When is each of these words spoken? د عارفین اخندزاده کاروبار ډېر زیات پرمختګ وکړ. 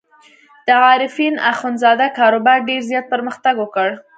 د 0.65 0.67
عارفین 0.87 1.33
اخندزاده 1.51 2.07
کاروبار 2.17 2.59
ډېر 2.69 2.81
زیات 2.89 3.05
پرمختګ 3.13 3.55
وکړ. 3.59 3.89